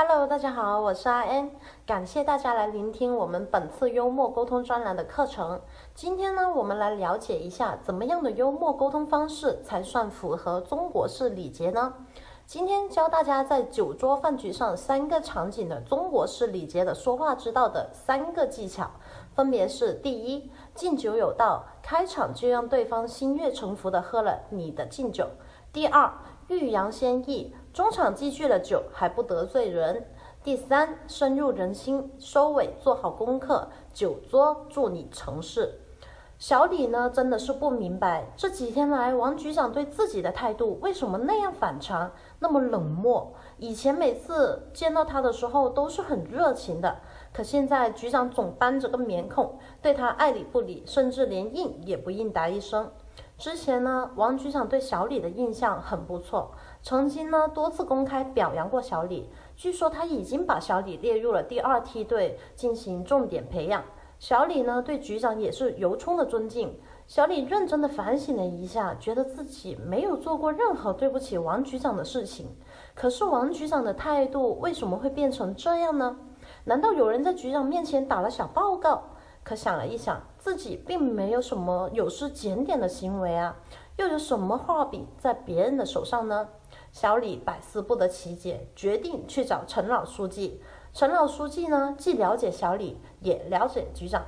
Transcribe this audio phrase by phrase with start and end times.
[0.00, 1.50] Hello，大家好，我是阿恩
[1.84, 5.60] 感谢大家来聆听我们本次幽默沟通专栏的课程。
[5.92, 11.92] 今天呢，我们来了解一下怎么样的幽默沟通方式才算符合中国式礼节呢？
[12.46, 18.88] 今天教大家在酒桌饭局上三个场景的中国式礼节的说话之道的三个技巧，
[19.34, 25.24] 分别是：第一，敬酒有道，开场就让对方心悦诚服的喝了你的敬酒；
[25.72, 26.12] 第二，
[26.46, 27.52] 欲扬先抑。
[27.78, 30.04] 中场积聚了酒，还不得罪人。
[30.42, 35.78] 第三，深入人心，收尾做好功课，酒桌祝你成事。
[36.40, 42.10] 小李呢，真的是不明白这几天来王局长对自己的态度为什么那样反常，
[42.40, 43.32] 那么冷漠。
[43.58, 46.96] 以前每次见到他的时候都是很热情的，
[47.32, 52.90] 可现在局长总板着个面孔，对他爱理不理，甚至连应也不应答一声。
[53.36, 56.50] 之前呢，王局长对小李的印象很不错，
[56.82, 59.28] 曾经呢多次公开表扬过小李。
[59.56, 63.84] 据说他已经把小李列入了第二梯队进行重点培养。
[64.18, 66.78] 小李呢对局长也是由衷的尊敬。
[67.06, 72.46] 小李认真的反省了一下，觉得自己没有做过任何对不起王局长的事情。
[72.94, 76.18] 可是王局长的态度为什么会变成这样呢？
[76.64, 79.02] 难道有人在局长面前打了小报告？
[79.42, 83.56] 可想了一想，自己并没有什么有失检点的行为啊，
[83.96, 86.48] 又有什么画笔在别人的手上呢？
[87.00, 90.60] 小李百思不得其解，决定去找陈老书记。
[90.92, 94.24] 陈老书记呢，既了解小李，也了解局长。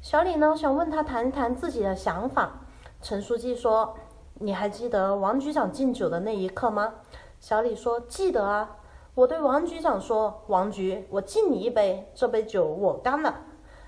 [0.00, 2.60] 小李呢，想问他谈谈自己的想法。
[3.02, 3.94] 陈书记说
[4.40, 6.94] ：“你还记得王局长敬酒的那一刻吗？”
[7.38, 8.78] 小李说：“记得啊，
[9.14, 13.42] 我对王局长说，王局，我敬你一杯，这杯酒我干了。”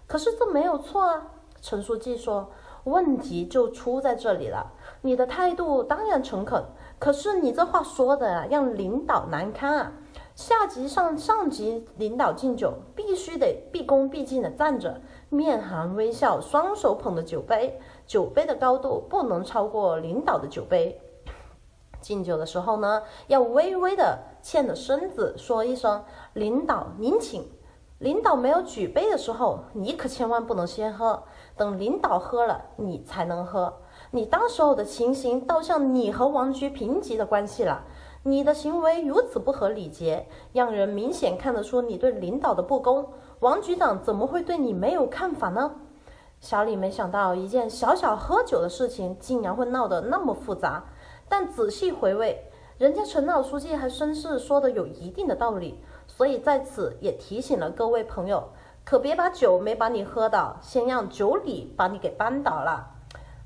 [0.06, 1.28] 可是这没有错啊，
[1.62, 2.50] 陈书记说，
[2.84, 4.74] 问题就出在这里了。
[5.00, 6.64] 你的态度当然诚恳，
[6.98, 9.92] 可是你这话说的啊让领导难堪啊。
[10.34, 21.00] 下级上上级领导敬酒，必须得毕恭毕敬的站着，面含微笑，双手捧着酒杯，酒杯的高度不能超过领导的酒杯。
[22.00, 26.04] 敬酒的时候呢，要微微的欠着身子说一声
[26.34, 27.50] ：“领导您请。”
[27.98, 31.24] 领导没有举杯的时候，你可千万不能先喝，
[31.56, 33.80] 等领导喝了，你才能喝。
[34.10, 37.84] 你当时候的情形，倒像你和王局平级的关系了。
[38.22, 43.06] 你的行为如此不合礼节，让人明显看得出你对领导的不公。
[43.40, 45.72] 王局长怎么会对你没有看法呢？
[46.40, 50.84] 小李没想到一件小小喝酒的事情，竟然会闹得那么复杂。
[51.28, 55.78] 但仔细回味，人家陈老书记还真是说的有一定的道理。
[56.06, 58.48] 所以在此也提醒了各位朋友，
[58.84, 62.97] 可别把酒没把你喝倒，先让酒礼把你给扳倒了。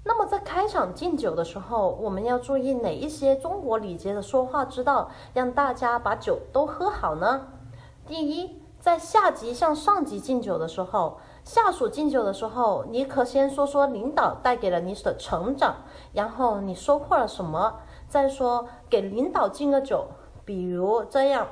[0.04, 7.46] 那么在开场敬酒的时候，我们要注意哪一些中国礼节的说话之道，让大家把酒都喝好呢？
[8.04, 15.76] 第一，在下级向上级敬酒的时候，下属敬酒的时候，你可先说说领导带给了你的成长，
[16.12, 20.08] 然后你收获了什么，再说给领导敬个酒，
[20.44, 21.46] 比如这样。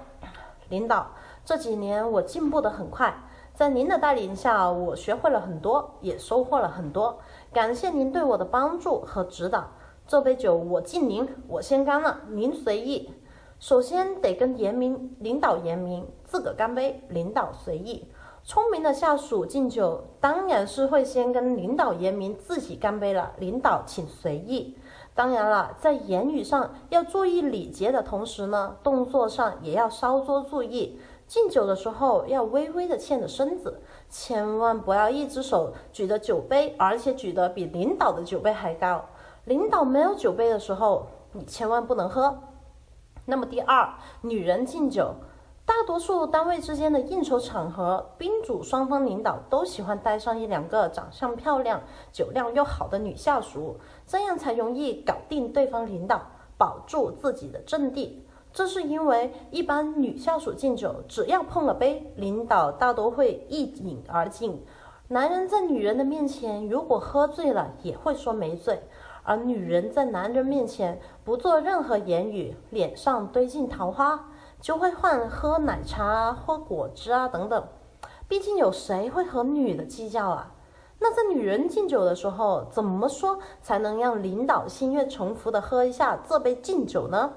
[0.69, 1.09] 领导，
[1.45, 3.13] 这几年我进步的很快，
[3.55, 7.19] 在您的带领下，我学会了很多，也收获了很多。
[7.53, 9.71] 感谢您对我的帮助和指导。
[10.07, 13.11] 这杯酒我敬您，我先干了，您随意。
[13.59, 18.07] 首先得跟严明领导严明，自个干杯，领导随意。
[18.45, 24.77] 聪明的下属敬酒，当然是会先跟领导严明，自己干杯了，领导请随意。
[25.17, 31.01] 当然了，在言语上要注意礼节的同时呢，动作上也要稍作注意。
[31.27, 39.07] 敬酒的时候要微微的欠着身子，千万不要一只手举着酒杯，而且举得比领导的酒杯还高。
[39.45, 42.41] 领导没有酒杯的时候，你千万不能喝。
[43.25, 45.15] 那么第二，女人敬酒。
[45.65, 56.23] 大多数单位之间的应酬场合，宾主双方领导都喜欢带上一两个长相漂亮、酒量又好的女下属，这样才容易搞定对方领导，
[56.59, 58.27] 保住自己的阵地。
[58.53, 64.65] 这是因为一般女下属敬酒，只要碰了杯，领导大多会一饮而尽。
[65.09, 68.77] 男人在女人的面前，如果喝醉了，也会说没醉；
[69.23, 74.29] 而女人在男人面前，不做任何言语，脸上堆进桃花。
[74.61, 77.65] 就会换喝奶茶、喝果汁啊等等，
[78.29, 80.53] 毕竟有谁会和女的计较啊？
[80.99, 87.33] 那在女人敬酒的时候，怎么说才能让领导心悦诚服的喝一下这杯敬酒呢？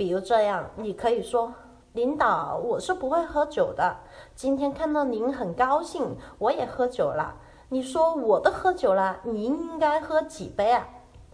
[0.00, 1.52] 比如这样，你可以说
[1.92, 3.98] ：“领导，我是不会喝酒的，
[4.34, 7.34] 今天看到您很高兴，我也喝酒了。
[7.68, 10.88] 你说我都喝酒了，您应该喝几杯啊？”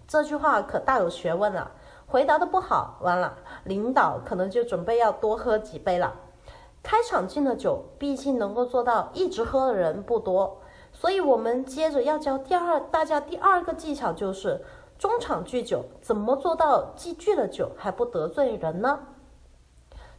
[0.08, 1.70] 这句话可大有学问了。
[2.08, 6.12] 回答的不好，完了，领导可能就准备要多喝几杯了。
[6.82, 10.58] 开场敬的酒，毕竟能够做到一直喝的人不多，
[10.92, 14.64] 所以我们接着要教第二大家第二个技巧就是
[14.98, 18.98] 中场聚酒，怎么做到既聚了酒还不得罪人呢？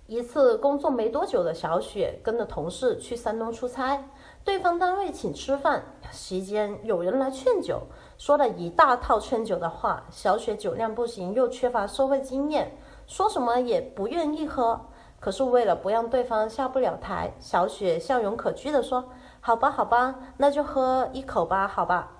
[0.05, 4.07] 一次工作没多久的小雪跟着同事去山东出差，
[4.43, 7.81] 对方单位请吃饭，席间有人来劝酒，
[8.19, 12.77] 说了一大套劝酒的话，小雪酒量不行，又缺乏社会经验，
[13.07, 14.79] 说什么也不愿意喝。
[15.19, 19.05] 可是为了不让对方下不了台，小雪笑容可掬地说
[19.41, 22.11] ：“好吧，好吧，那就喝一口吧，好吧。”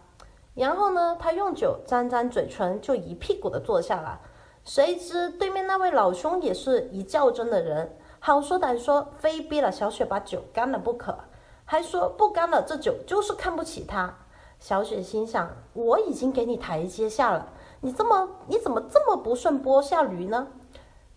[0.58, 4.20] 然后呢，他用酒沾沾嘴唇，就一屁股的坐下了。
[4.66, 11.18] 谁知对面那位老兄也是一较真的人，好说歹说，非逼了小雪把酒干了不可，
[11.64, 14.14] 还说不干了，这酒就是看不起他。
[14.60, 17.48] 小雪心想：我已经给你台阶下了，
[17.80, 20.48] 你这么你怎么这么不顺剥下驴呢？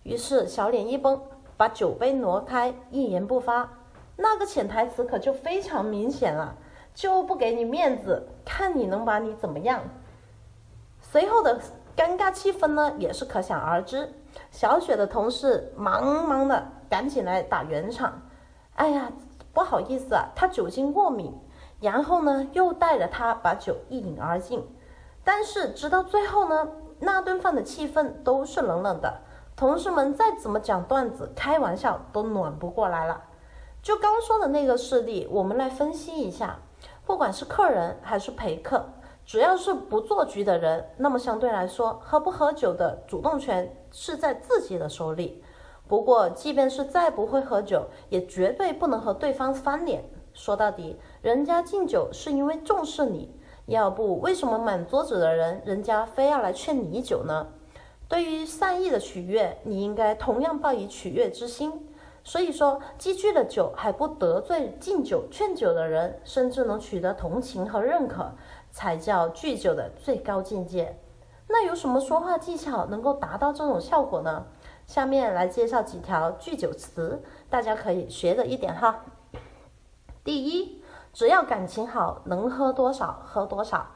[0.05, 1.21] 于是小脸一绷。
[1.57, 3.69] 把酒杯挪开，一言不发，
[4.17, 6.57] 那个潜台词可就非常明显了，
[6.95, 9.81] 就不给你面子，看你能把你怎么样。
[11.01, 11.61] 随后的
[11.97, 14.13] 尴尬气氛呢，也是可想而知。
[14.51, 18.23] 小雪的同事忙忙的赶紧来打圆场，
[18.75, 19.11] 哎呀，
[19.53, 21.35] 不好意思啊，他酒精过敏。
[21.81, 24.63] 然后呢，又带着他把酒一饮而尽。
[25.25, 29.21] 但是直到最后呢，那顿饭的气氛都是冷冷的。
[29.57, 33.23] 同事们再怎么讲段子、开玩笑，都暖不过来了。
[33.83, 36.59] 就刚说的那个事例，我们来分析一下。
[37.11, 38.89] 不管是客人还是陪客，
[39.27, 45.43] 只要是不做局的人，那么相对来说，喝不喝酒的主动权是在自己的手里。
[45.89, 50.05] 不过，即便是再不会喝酒，也绝对不能和对方翻脸。
[50.33, 53.35] 说到底，人家敬酒是因为重视你，
[53.67, 57.49] 要不为什么满桌子的人，人家非要来劝你酒呢？
[58.07, 61.89] 对于善意的取悦，你应该同样抱以取悦之心。
[62.23, 68.33] 所以说，积聚了酒还不得罪敬酒劝酒的人，甚至能取得同情和认可，
[68.71, 70.99] 才叫拒酒的最高境界。
[71.49, 74.47] 那有什么说话技巧能够达到这种效果呢？
[74.87, 79.05] 下面来介绍几条拒酒词，大家可以学着一点哈。
[80.23, 80.83] 第一，
[81.13, 83.87] 只要感情好，能喝多少喝多少。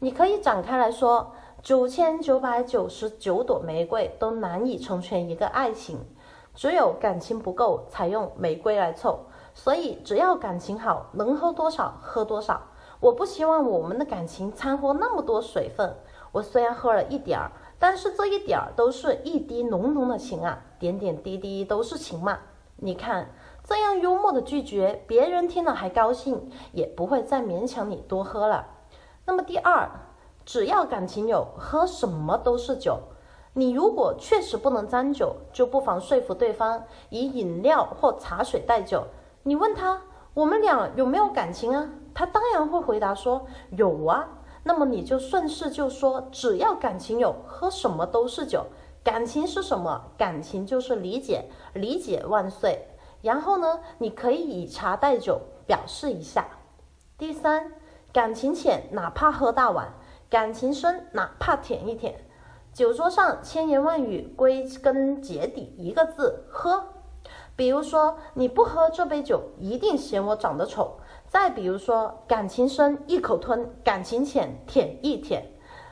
[0.00, 1.32] 你可以展开来说。
[1.60, 5.98] 九千九百九十九朵玫瑰都难以成全一个爱情，
[6.58, 9.20] 只有感情不够才用玫瑰来凑。
[9.54, 12.60] 所以只要感情好，能喝多少喝多少。
[12.98, 15.94] 我不希望我们的感情掺和那么多水分。
[16.32, 22.40] 我虽然喝了一点儿，但是这一点儿都是一滴浓浓的情啊，点点滴滴都是情嘛。
[22.74, 23.30] 你看
[23.62, 28.66] 这样幽默的拒绝，别人听了还高兴，也不会再勉强你多喝了。
[29.24, 29.88] 那么第二。
[30.44, 32.98] 只要感情有，喝什么都是酒。
[33.54, 39.04] 你如果确实不能沾酒，就不妨说服对方以饮料或茶水代酒。
[39.42, 40.02] 你问他
[40.34, 41.90] 我们俩有没有感情啊？
[42.14, 44.28] 他当然会回答说有啊。
[44.64, 48.66] 那么你就顺势就说，只要感情有，喝什么都是酒。
[49.02, 50.02] 感情是什么？
[50.18, 52.88] 感情就是理解，理解万岁。
[53.22, 56.46] 然后呢，你可以以茶代酒表示一下。
[57.16, 57.72] 第三，
[58.12, 59.94] 感情浅，哪怕喝大碗。
[60.28, 62.14] 感情深，哪怕舔一舔。
[62.78, 66.80] 酒桌上千言万语，归根结底一个字：喝。
[67.56, 71.00] 比如说，你不喝这杯酒，一定嫌我长得丑。
[71.26, 75.44] 再比如说，感情深，一口吞；感情浅，舔一舔。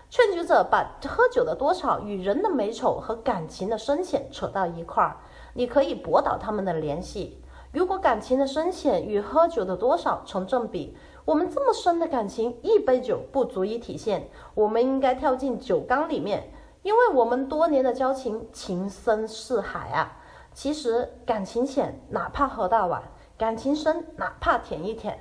[0.09, 5.17] 劝酒者把喝酒的多少与人的美丑和感情的深浅扯到一块儿，
[5.55, 7.43] 你可以驳倒他们的联系。
[7.73, 14.29] 如果感情的深浅与喝酒的多少成正比，我们这么深的感情，一杯酒不足以体现。
[14.55, 16.53] 我们应该跳进酒缸里面，
[16.87, 20.19] 因为我们多年的交情，情深似海啊。
[20.55, 23.03] 其实感情浅，哪怕喝大碗；
[23.37, 25.19] 感情深，哪怕舔一舔。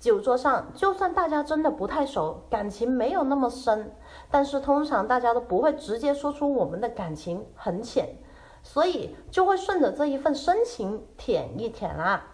[0.00, 3.94] 酒桌上，就算大家真的不太熟，感情没有那么深，
[4.28, 8.16] 但是通常大家都不会直接说出我们的感情很浅，
[8.64, 12.24] 所以就会顺着这一份深情舔一舔啦。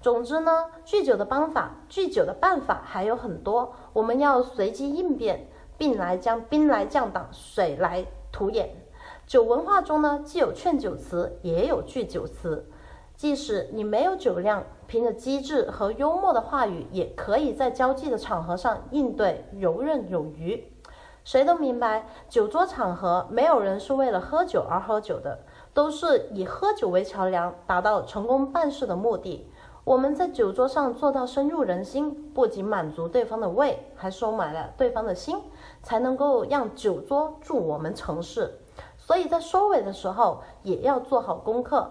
[0.00, 8.70] 总之呢，拒酒的方法，拒酒的办法还有很多，我们要随机应变，兵来将兵来将挡，水来土掩。
[9.26, 12.68] 酒文化中呢，既有劝酒词，也有拒酒词。
[13.14, 20.62] 即使你没有酒量，凭着机智和幽默的话语，也可以在交际的场合上应对游刃有余。
[21.24, 25.40] 谁都明白，酒桌场合没有人是为了喝酒而喝酒的，
[25.74, 29.50] 都是以喝酒为桥梁，达到成功办事的目的。
[29.86, 35.40] 我们在酒桌上做到深入人心，不仅满足对方的胃，还收买了对方的心，
[35.80, 38.58] 才能够让酒桌助我们成事。
[38.98, 41.88] 所以在收尾的时候也要做好功课。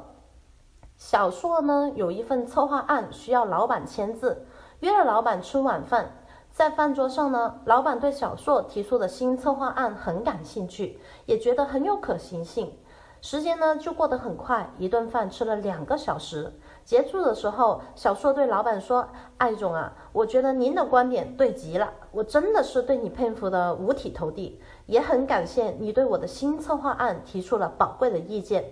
[0.98, 4.46] 小硕呢有一份策划案需要老板签字，
[4.82, 6.18] 约了老板吃晚饭。
[6.52, 12.78] 在饭桌上呢，老板对小硕提出的新策划案很感兴趣，也觉得很有可行性。
[13.22, 16.52] 时间呢就过得很快，一顿饭吃了两个小时。
[16.86, 28.66] 结束的时候，小硕对老板说：“艾总啊，我觉得您的观点对极了，我真的是对你佩服的五体投地，也很感谢你对我的新策划案提出了宝贵的意见。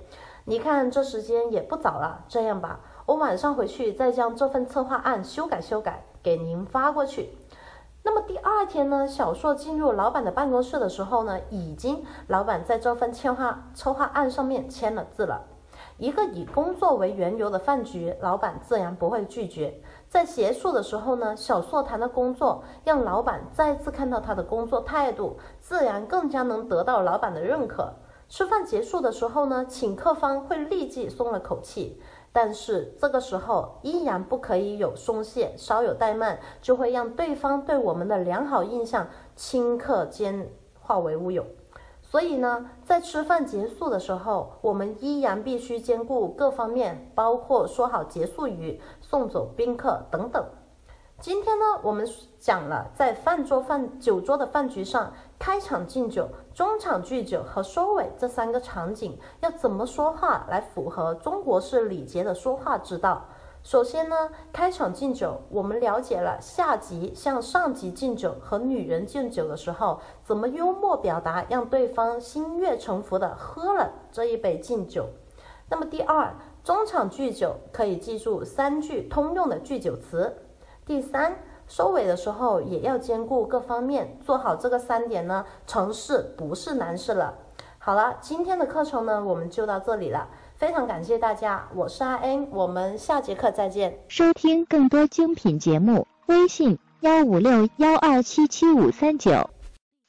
[0.46, 7.36] 你看这时间也不早了，这样吧，我晚上回去再将这份策划案修改修改，给您发过去。”
[8.06, 15.46] 那么第二天呢，小硕进入老板的办公室的时候呢，已经老板在这份策划策划案上面签了字了。
[16.04, 19.74] 一个以工作为缘由的饭局，老板自然不会拒绝。
[20.10, 27.90] 在结束的时候呢，小硕谈的工作，让老板再次看到他的工作态度，自然更加能得到老板的认可。
[28.28, 31.98] 吃饭结束的时候呢，请客方会立即松了口气，
[32.34, 39.08] 但是这个时候依然不可以有松懈，稍有怠慢，就会让对方对我们的良好印象
[39.38, 41.46] 顷刻间化为乌有。
[42.14, 50.46] 所以呢，在吃饭结束的时候，我们依然必须兼顾各方面，包括说好结束语、送走宾客等等。
[51.20, 63.26] 今天呢，我们讲了在饭桌饭酒桌的饭局上，开场敬酒、中场聚酒和收尾这三个场景要怎么说话来符合中国式礼节的说话之道。
[63.64, 75.08] 首先呢，开场敬酒，我们了解了下级向上级敬酒和女人敬酒的时候，怎么幽默表达，让对方心悦诚服的喝了这一杯敬酒。
[75.70, 80.36] 那么第二，中场聚酒可以记住三句通用的聚酒词。
[80.86, 87.34] 第三，收尾的时候也要兼顾各方面，做好这个三点呢，成事不是难事了。
[87.86, 90.30] 好了，今天的课程呢，我们就到这里了。
[90.56, 94.00] 非常感谢大家，我是阿恩，我们下节课再见。
[94.08, 99.50] 收听更多精品节目，微信幺五六幺二七七五三九。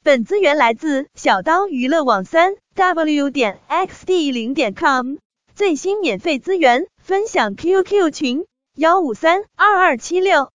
[0.05, 5.17] 本资源来自小刀娱乐网三 w 点 xd 零点 com，
[5.53, 8.45] 最新免费资源分享 QQ 群
[8.77, 10.49] 幺五三二二七六。